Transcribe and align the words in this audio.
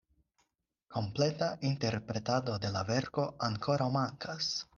Kompleta 0.95 1.49
interpretado 1.71 2.57
de 2.65 2.73
la 2.79 2.83
verko 2.89 3.27
ankoraŭ 3.51 3.93
mankas! 3.99 4.53